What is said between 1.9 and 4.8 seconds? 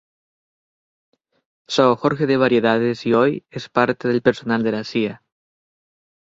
Jorge de Variedades y hoy es parte del personal de